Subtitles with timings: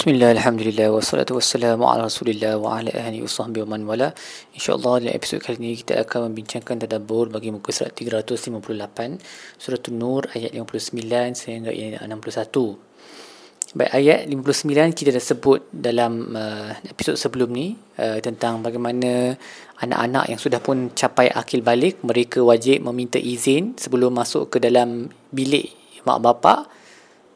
[0.00, 4.16] Bismillah, Alhamdulillah, wassalatu wassalamu ala rasulillah wa ala ahli wa sahbihi wa man wala.
[4.56, 10.24] InsyaAllah dalam episod kali ini kita akan membincangkan tadabur bagi muka surat 358 Surah Nur
[10.32, 10.96] ayat 59
[11.36, 18.24] sehingga ayat 61 Baik, ayat 59 kita dah sebut dalam uh, episod sebelum ni uh,
[18.24, 19.36] Tentang bagaimana
[19.84, 25.12] anak-anak yang sudah pun capai akil balik Mereka wajib meminta izin sebelum masuk ke dalam
[25.28, 25.76] bilik
[26.08, 26.72] mak bapak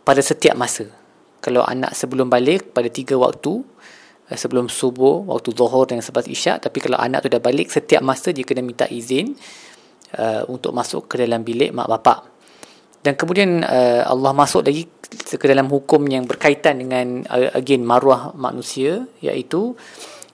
[0.08, 1.03] pada setiap masa
[1.44, 3.60] kalau anak sebelum balik pada tiga waktu
[4.32, 8.00] eh, sebelum subuh, waktu zuhur dan selepas isyak tapi kalau anak tu dah balik setiap
[8.00, 9.36] masa dia kena minta izin
[10.16, 12.32] uh, untuk masuk ke dalam bilik mak bapak.
[13.04, 18.32] Dan kemudian uh, Allah masuk lagi ke dalam hukum yang berkaitan dengan uh, again maruah
[18.32, 19.76] manusia iaitu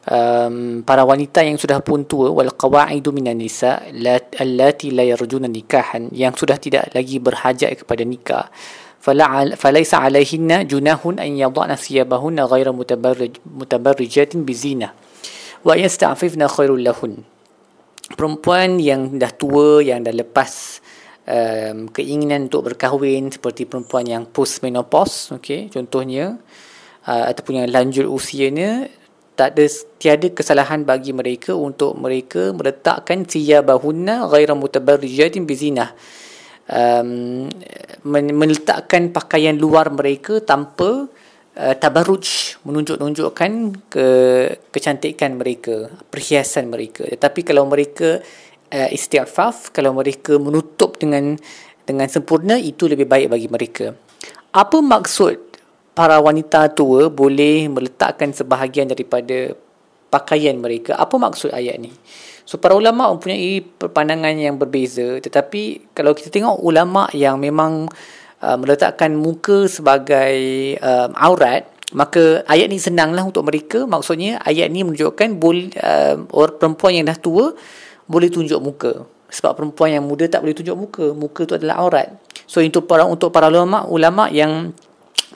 [0.06, 3.82] um, para wanita yang sudah pun tua wal qawaidu minan nisa
[4.38, 8.46] allati la yarjuna nikahan yang sudah tidak lagi berhajat kepada nikah
[9.61, 14.89] فليس عليهن جناح أن يضعن ثيابهن غير متبرج متبرجات بزينة
[15.61, 17.13] ويستعففن خير لهن
[18.05, 20.81] perempuan yang dah tua yang dah lepas
[21.25, 26.37] um, keinginan untuk berkahwin seperti perempuan yang post menopause okey contohnya
[27.09, 28.93] uh, ataupun yang lanjut usianya
[29.33, 29.65] tak ada
[29.97, 35.97] tiada kesalahan bagi mereka untuk mereka meletakkan thiyabahunna ghairu mutabarrijatin bizinah
[36.70, 37.50] um,
[38.06, 41.10] meletakkan pakaian luar mereka tanpa
[41.58, 43.52] uh, tabarruj menunjuk-nunjukkan
[43.90, 44.06] ke
[44.70, 47.04] kecantikan mereka perhiasan mereka.
[47.04, 48.22] Tetapi kalau mereka
[48.70, 51.36] uh, istighfaf kalau mereka menutup dengan
[51.84, 53.86] dengan sempurna itu lebih baik bagi mereka.
[54.54, 55.50] Apa maksud
[55.92, 59.58] para wanita tua boleh meletakkan sebahagian daripada
[60.10, 60.98] pakaian mereka.
[60.98, 61.94] Apa maksud ayat ni?
[62.44, 65.22] So para ulama mempunyai pandangan yang berbeza.
[65.22, 67.86] Tetapi kalau kita tengok ulama yang memang
[68.42, 70.34] uh, meletakkan muka sebagai
[70.82, 73.82] uh, aurat maka ayat ni senanglah untuk mereka.
[73.86, 77.54] Maksudnya ayat ni menunjukkan boleh uh, orang perempuan yang dah tua
[78.10, 79.06] boleh tunjuk muka.
[79.30, 81.06] Sebab perempuan yang muda tak boleh tunjuk muka.
[81.14, 82.08] Muka tu adalah aurat.
[82.50, 84.74] So untuk para untuk para ulama ulama yang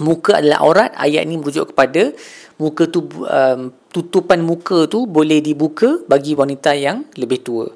[0.03, 2.11] muka adalah aurat ayat ni merujuk kepada
[2.59, 7.71] muka tu um, tutupan muka tu boleh dibuka bagi wanita yang lebih tua.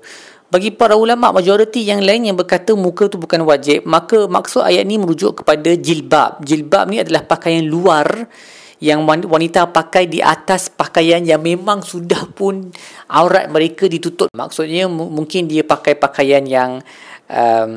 [0.49, 4.83] Bagi para ulama majoriti yang lain yang berkata muka tu bukan wajib, maka maksud ayat
[4.83, 6.43] ni merujuk kepada jilbab.
[6.43, 8.27] Jilbab ni adalah pakaian luar
[8.81, 12.73] yang wanita pakai di atas pakaian yang memang sudah pun
[13.13, 14.33] aurat mereka ditutup.
[14.33, 16.81] Maksudnya mungkin dia pakai pakaian yang
[17.29, 17.73] um,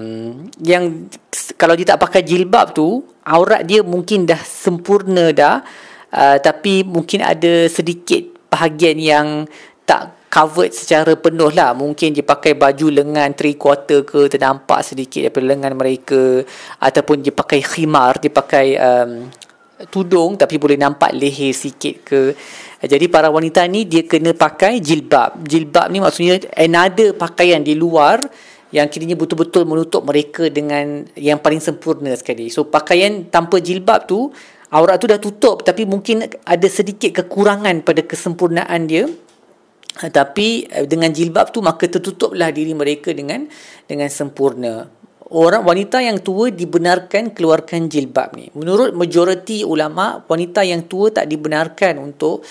[0.63, 1.11] yang
[1.59, 5.59] kalau dia tak pakai jilbab tu, aurat dia mungkin dah sempurna dah
[6.15, 9.27] uh, tapi mungkin ada sedikit bahagian yang
[9.87, 11.71] tak covered secara penuh lah.
[11.75, 16.43] Mungkin dia pakai baju lengan three quarter ke ternampak sedikit daripada lengan mereka
[16.79, 19.11] ataupun dia pakai khimar dia pakai um,
[19.89, 22.21] tudung tapi boleh nampak leher sikit ke.
[22.81, 25.41] Jadi para wanita ni dia kena pakai jilbab.
[25.45, 28.21] Jilbab ni maksudnya another pakaian di luar
[28.71, 32.47] yang kiranya betul-betul menutup mereka dengan yang paling sempurna sekali.
[32.47, 34.31] So pakaian tanpa jilbab tu
[34.71, 39.05] aurat tu dah tutup tapi mungkin ada sedikit kekurangan pada kesempurnaan dia.
[39.91, 43.45] Tapi eh, dengan jilbab tu maka tertutuplah diri mereka dengan
[43.85, 44.87] dengan sempurna.
[45.31, 48.51] Orang wanita yang tua dibenarkan keluarkan jilbab ni.
[48.51, 52.43] Menurut majoriti ulama wanita yang tua tak dibenarkan untuk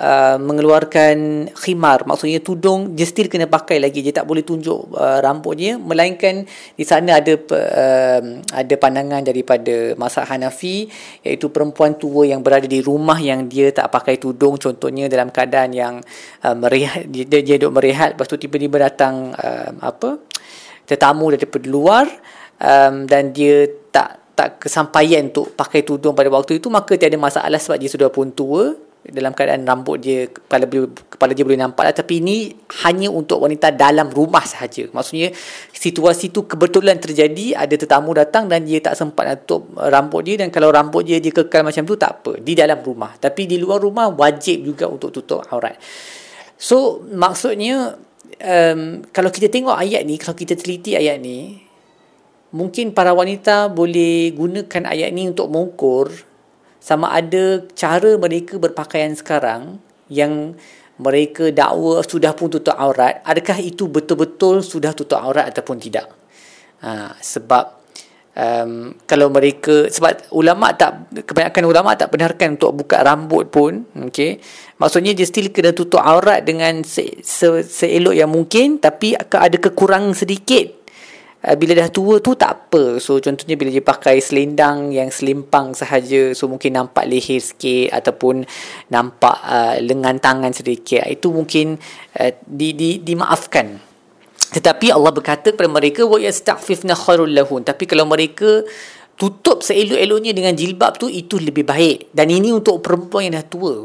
[0.00, 2.08] Uh, mengeluarkan khimar.
[2.08, 4.00] Maksudnya tudung dia still kena pakai lagi.
[4.00, 5.76] Dia tak boleh tunjuk uh, rambutnya.
[5.76, 10.88] Melainkan di sana ada uh, ada pandangan daripada mazhab Hanafi
[11.20, 14.56] iaitu perempuan tua yang berada di rumah yang dia tak pakai tudung.
[14.56, 15.94] Contohnya dalam keadaan yang
[16.48, 20.16] uh, merehat dia, dia duduk merehat lepas tu tiba-tiba datang uh, apa
[20.88, 22.08] tetamu daripada luar
[22.56, 27.60] um, dan dia tak tak kesampaian untuk pakai tudung pada waktu itu maka tiada masalah
[27.60, 30.68] sebab dia sudah pun tua dalam keadaan rambut dia kepala
[31.08, 31.94] kepala dia boleh nampak lah.
[31.96, 32.52] tapi ini
[32.84, 34.92] hanya untuk wanita dalam rumah sahaja.
[34.92, 35.32] Maksudnya
[35.72, 40.36] situasi tu kebetulan terjadi ada tetamu datang dan dia tak sempat nak tutup rambut dia.
[40.44, 42.36] Dan kalau rambut dia dia kekal macam tu tak apa.
[42.44, 43.16] Di dalam rumah.
[43.16, 45.80] Tapi di luar rumah wajib juga untuk tutup aurat.
[46.60, 47.96] So maksudnya
[48.36, 51.56] um, kalau kita tengok ayat ni kalau kita teliti ayat ni
[52.52, 56.10] mungkin para wanita boleh gunakan ayat ni untuk mengukur
[56.80, 59.76] sama ada cara mereka berpakaian sekarang
[60.08, 60.56] yang
[61.00, 63.20] mereka dakwa sudah pun tutup aurat.
[63.24, 66.08] Adakah itu betul-betul sudah tutup aurat ataupun tidak?
[66.80, 67.80] Ha, sebab
[68.36, 74.40] um, kalau mereka sebab ulama tak kebanyakan ulama tak benarkan untuk buka rambut pun okey.
[74.80, 80.16] Maksudnya dia still kena tutup aurat dengan se, se, seelok yang mungkin tapi ada kekurangan
[80.16, 80.79] sedikit
[81.44, 82.98] uh, bila dah tua tu tak apa.
[83.00, 88.44] So contohnya bila dia pakai selendang yang selimpang sahaja so mungkin nampak leher sikit ataupun
[88.92, 91.76] nampak uh, lengan tangan sedikit itu mungkin
[92.20, 93.90] uh, di, di dimaafkan.
[94.50, 98.66] Tetapi Allah berkata kepada mereka wa yastaghfifna khairul lahun tapi kalau mereka
[99.20, 102.08] tutup seelok-eloknya dengan jilbab tu itu lebih baik.
[102.16, 103.84] Dan ini untuk perempuan yang dah tua.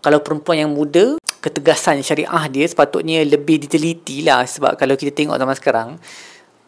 [0.00, 4.48] Kalau perempuan yang muda ketegasan syariah dia sepatutnya lebih diteliti lah.
[4.48, 5.88] Sebab kalau kita tengok zaman sekarang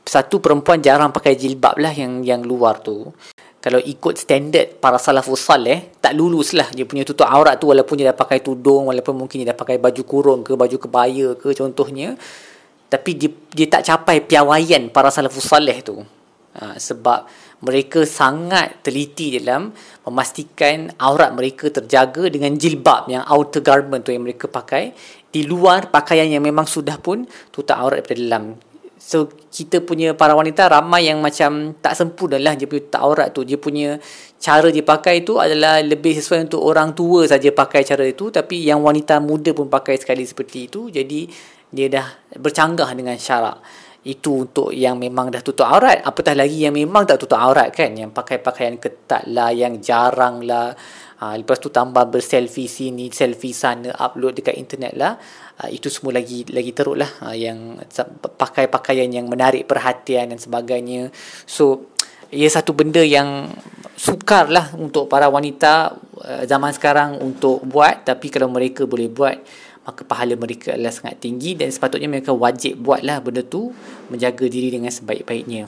[0.02, 3.06] satu perempuan jarang pakai jilbab lah yang yang luar tu.
[3.62, 6.66] Kalau ikut standard para salafus salih tak lulus lah.
[6.74, 9.78] Dia punya tutup aurat tu walaupun dia dah pakai tudung walaupun mungkin dia dah pakai
[9.78, 12.18] baju kurung ke baju kebaya ke contohnya.
[12.90, 16.02] Tapi dia, dia tak capai piawaian para salafus salih tu.
[16.52, 17.24] Ha, sebab
[17.62, 19.70] mereka sangat teliti dalam
[20.04, 24.90] memastikan aurat mereka terjaga dengan jilbab yang outer garment tu yang mereka pakai.
[25.32, 27.24] Di luar pakaian yang memang sudah pun
[27.54, 28.44] tutup aurat daripada dalam
[29.02, 33.28] so kita punya para wanita ramai yang macam tak sempurna lah dia punya tutup aurat
[33.34, 33.42] tu.
[33.42, 33.98] Dia punya
[34.38, 38.62] cara dia pakai tu adalah lebih sesuai untuk orang tua saja pakai cara itu tapi
[38.62, 40.86] yang wanita muda pun pakai sekali seperti itu.
[40.88, 41.26] Jadi
[41.74, 42.06] dia dah
[42.38, 43.58] bercanggah dengan syarak
[44.02, 46.02] itu untuk yang memang dah tutup aurat.
[46.02, 47.94] Apatah lagi yang memang tak tutup aurat kan?
[47.94, 50.74] Yang pakai pakaian ketat lah yang jarang lah.
[51.22, 55.14] Ha, lepas tu tambah berselfie sini selfie sana upload dekat internet lah.
[55.62, 57.06] Ha, itu semua lagi lagi teruk lah.
[57.22, 57.78] Ha, yang
[58.18, 61.14] pakai pakaian yang menarik perhatian dan sebagainya.
[61.46, 61.94] So
[62.34, 63.54] ia satu benda yang
[63.94, 65.94] sukar lah untuk para wanita
[66.42, 68.02] zaman sekarang untuk buat.
[68.02, 69.38] Tapi kalau mereka boleh buat
[69.82, 73.74] maka pahala mereka adalah sangat tinggi dan sepatutnya mereka wajib buatlah benda tu
[74.08, 75.66] menjaga diri dengan sebaik-baiknya.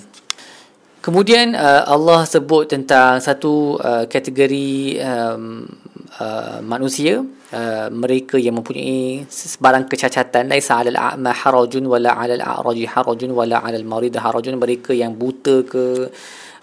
[1.04, 5.68] Kemudian uh, Allah sebut tentang satu uh, kategori um,
[6.16, 7.20] uh, manusia
[7.52, 13.60] uh, mereka yang mempunyai sebarang kecacatan laisa 'alal a'ma harajun wala 'alal a'raji harajun wala
[13.60, 16.08] 'alal marid harajun mereka yang buta ke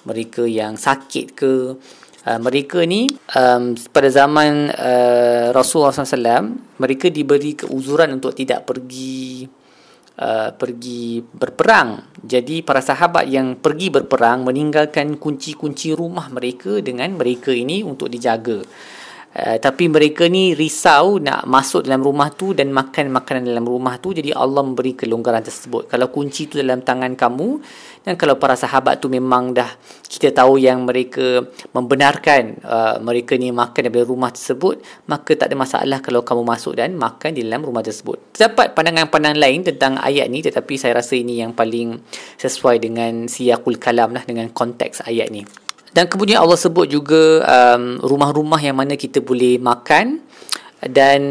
[0.09, 1.77] mereka yang sakit ke
[2.21, 9.49] Uh, mereka ni um, pada zaman uh, Rasulullah SAW mereka diberi keuzuran untuk tidak pergi
[10.21, 12.13] uh, pergi berperang.
[12.21, 18.61] Jadi para sahabat yang pergi berperang meninggalkan kunci-kunci rumah mereka dengan mereka ini untuk dijaga
[19.31, 23.95] Uh, tapi mereka ni risau nak masuk dalam rumah tu dan makan makanan dalam rumah
[24.03, 24.11] tu.
[24.11, 25.87] Jadi Allah memberi kelonggaran tersebut.
[25.87, 27.49] Kalau kunci tu dalam tangan kamu
[28.03, 29.71] dan kalau para sahabat tu memang dah
[30.03, 35.55] kita tahu yang mereka membenarkan uh, mereka ni makan daripada rumah tersebut maka tak ada
[35.55, 38.35] masalah kalau kamu masuk dan makan di dalam rumah tersebut.
[38.35, 42.03] Terdapat pandangan-pandangan lain tentang ayat ni tetapi saya rasa ini yang paling
[42.35, 45.47] sesuai dengan siyakul kalam lah dengan konteks ayat ni
[45.91, 50.23] dan kemudian Allah sebut juga um, rumah-rumah yang mana kita boleh makan
[50.87, 51.21] dan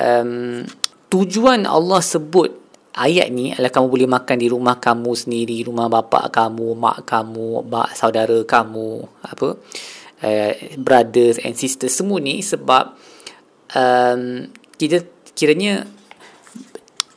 [0.00, 0.64] um,
[1.12, 2.50] tujuan Allah sebut
[2.96, 7.68] ayat ni adalah kamu boleh makan di rumah kamu sendiri, rumah bapa kamu, mak kamu,
[7.68, 9.48] mak saudara kamu, apa?
[10.18, 10.52] Uh,
[10.82, 12.90] brothers and sisters semua ni sebab
[13.70, 15.06] um, kita
[15.38, 15.86] kiranya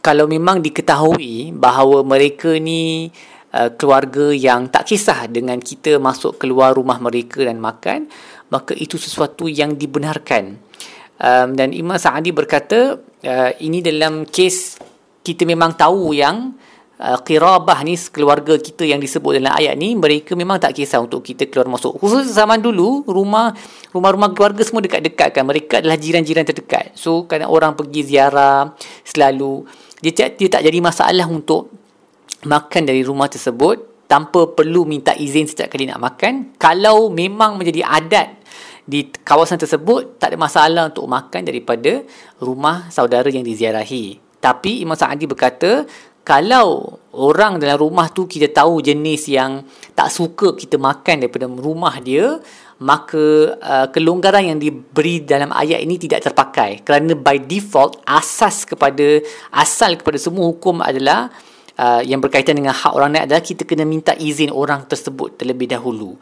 [0.05, 3.09] kalau memang diketahui bahawa mereka ni
[3.51, 8.07] Uh, keluarga yang tak kisah dengan kita masuk keluar rumah mereka dan makan
[8.48, 10.59] maka itu sesuatu yang dibenarkan.
[11.21, 14.80] Um, dan Imam Sa'adi berkata uh, ini dalam kes
[15.21, 16.56] kita memang tahu yang
[17.00, 21.24] uh, qirabah ni keluarga kita yang disebut dalam ayat ni mereka memang tak kisah untuk
[21.24, 21.95] kita keluar masuk.
[21.98, 23.56] Khusus zaman dulu rumah
[23.95, 25.44] rumah-rumah keluarga semua dekat-dekat kan.
[25.48, 26.98] Mereka adalah jiran-jiran terdekat.
[26.98, 28.74] So kadang orang pergi ziarah
[29.05, 29.65] selalu
[30.01, 31.80] dia, dia tak jadi masalah untuk
[32.45, 36.57] makan dari rumah tersebut tanpa perlu minta izin setiap kali nak makan.
[36.60, 38.43] Kalau memang menjadi adat
[38.83, 42.03] di kawasan tersebut tak ada masalah untuk makan daripada
[42.43, 44.19] rumah saudara yang diziarahi.
[44.41, 45.86] Tapi Imam Sa'adi berkata
[46.21, 49.65] kalau orang dalam rumah tu kita tahu jenis yang
[49.98, 52.41] tak suka kita makan daripada rumah dia
[52.81, 56.81] maka uh, kelonggaran yang diberi dalam ayat ini tidak terpakai.
[56.81, 59.21] Kerana by default asas kepada
[59.53, 61.29] asal kepada semua hukum adalah
[61.81, 65.65] uh, yang berkaitan dengan hak orang lain adalah kita kena minta izin orang tersebut terlebih
[65.73, 66.13] dahulu.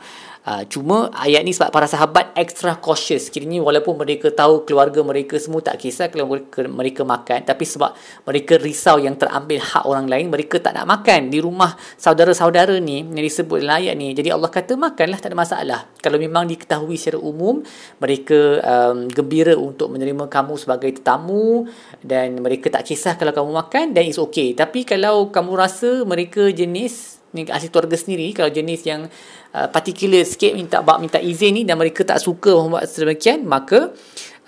[0.50, 3.30] Uh, cuma ayat ni sebab para sahabat extra cautious.
[3.30, 7.94] Kiranya walaupun mereka tahu keluarga mereka semua tak kisah kalau mereka, mereka makan tapi sebab
[8.26, 11.30] mereka risau yang terambil hak orang lain mereka tak nak makan.
[11.30, 15.38] Di rumah saudara-saudara ni yang disebut dalam ayat ni jadi Allah kata makanlah tak ada
[15.38, 15.80] masalah.
[16.02, 17.62] Kalau memang diketahui secara umum
[18.02, 21.70] mereka um, gembira untuk menerima kamu sebagai tetamu
[22.02, 24.58] dan mereka tak kisah kalau kamu makan dan it's okay.
[24.58, 29.06] Tapi kalau kamu rasa mereka jenis ni ahli keluarga sendiri kalau jenis yang
[29.54, 33.94] uh, particular sikit minta bab minta izin ni dan mereka tak suka membuat sedemikian maka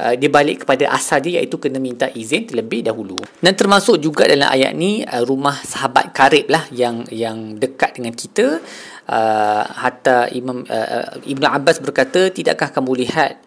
[0.02, 3.18] uh, dia balik kepada asal dia iaitu kena minta izin terlebih dahulu.
[3.38, 8.18] Dan termasuk juga dalam ayat ni uh, rumah sahabat karib lah yang yang dekat dengan
[8.18, 8.58] kita
[9.06, 13.38] uh, hatta Imam uh, Ibnu Abbas berkata tidakkah kamu lihat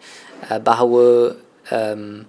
[0.47, 1.35] uh, bahawa
[1.71, 2.23] um,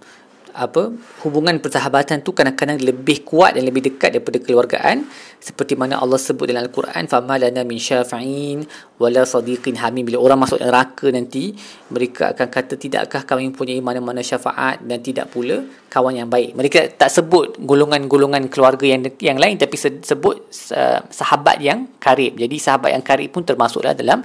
[0.57, 0.89] apa
[1.21, 5.05] hubungan persahabatan tu kadang-kadang lebih kuat dan lebih dekat daripada keluargaan.
[5.37, 8.65] Seperti mana Allah sebut dalam Al-Quran famalana min syafa'in
[8.97, 10.09] wala sadiqin hamim.
[10.09, 11.53] Bila orang masuk neraka nanti
[11.93, 15.61] mereka akan kata tidakkah kami mempunyai mana-mana syafaat dan tidak pula
[15.93, 16.57] kawan yang baik?
[16.57, 20.37] Mereka tak sebut golongan-golongan keluarga yang yang lain tapi sebut
[20.73, 22.41] uh, sahabat yang karib.
[22.41, 24.25] Jadi sahabat yang karib pun termasuklah dalam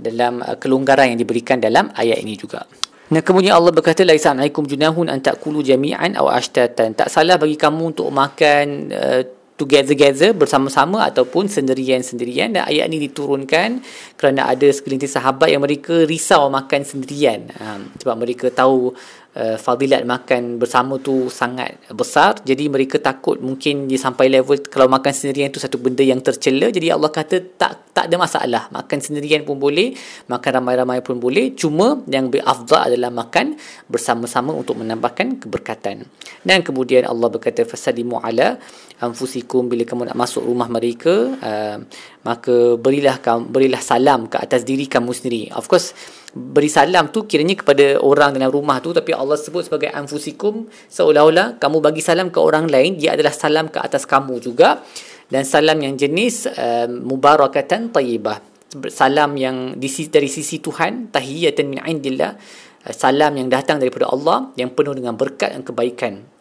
[0.00, 2.64] dalam uh, kelonggaran yang diberikan dalam ayat ini juga
[3.06, 6.90] dan kemudian Allah berkata laisa alaikum junahun an ta'kulu jami'an aw ashtatan.
[6.98, 9.22] Tak salah bagi kamu untuk makan uh,
[9.56, 13.80] together-together bersama-sama ataupun sendirian-sendirian dan ayat ini diturunkan
[14.20, 18.92] kerana ada segelintir sahabat yang mereka risau makan sendirian um, sebab mereka tahu
[19.36, 22.40] uh, fadilat makan bersama tu sangat besar.
[22.42, 26.72] Jadi mereka takut mungkin dia sampai level kalau makan sendirian tu satu benda yang tercela.
[26.72, 28.62] Jadi Allah kata tak tak ada masalah.
[28.72, 29.92] Makan sendirian pun boleh
[30.32, 31.52] makan ramai-ramai pun boleh.
[31.52, 36.08] Cuma yang berafdal adalah makan bersama-sama untuk menambahkan keberkatan.
[36.40, 38.56] Dan kemudian Allah berkata fasadimu ala
[39.04, 39.68] anfusikum.
[39.68, 41.78] Bila kamu nak masuk rumah mereka uh,
[42.24, 45.42] maka berilah berilah salam ke atas diri kamu sendiri.
[45.54, 45.92] Of course
[46.34, 51.56] beri salam tu kiranya kepada orang dalam rumah tu tapi Allah sebut sebagai anfusikum seolah-olah
[51.62, 54.82] kamu bagi salam ke orang lain dia adalah salam ke atas kamu juga.
[55.26, 58.38] Dan salam yang jenis uh, mubarakatan tayyibah.
[58.86, 62.38] Salam yang di sisi, dari sisi Tuhan tahiyatan min indillah.
[62.86, 66.35] Uh, salam yang datang daripada Allah yang penuh dengan berkat dan kebaikan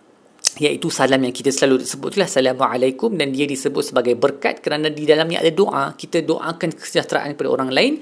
[0.55, 5.03] iaitu salam yang kita selalu sebut itulah assalamualaikum dan dia disebut sebagai berkat kerana di
[5.03, 5.91] dalamnya ada doa.
[5.99, 7.93] Kita doakan kesejahteraan kepada orang lain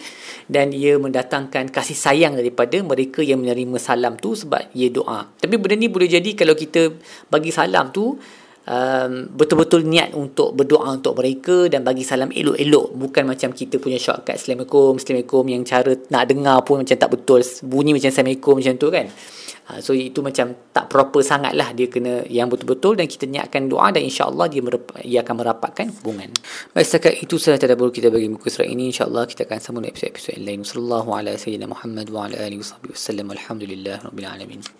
[0.45, 5.25] dan ia mendatangkan kasih sayang daripada mereka yang menerima salam tu sebab ia doa.
[5.33, 6.93] Tapi benda ni boleh jadi kalau kita
[7.33, 8.17] bagi salam tu
[8.67, 14.00] um, betul-betul niat untuk berdoa untuk mereka dan bagi salam elok-elok bukan macam kita punya
[14.00, 18.75] shortcut Assalamualaikum Assalamualaikum yang cara nak dengar pun macam tak betul bunyi macam Assalamualaikum macam
[18.79, 19.08] tu kan
[19.63, 23.72] Ha, so itu macam tak proper sangat lah dia kena yang betul-betul dan kita niatkan
[23.72, 26.36] doa dan insyaAllah dia, merep- dia akan merapatkan hubungan.
[26.75, 28.91] Baik setakat itu sahaja tadabur kita bagi muka surat ini.
[28.91, 30.60] InsyaAllah kita akan sambung episod-episod yang lain.
[30.67, 33.32] Wassalamualaikum warahmatullahi wabarakatuh.
[33.39, 33.96] Alhamdulillah.
[34.03, 34.74] Rabbil alamin.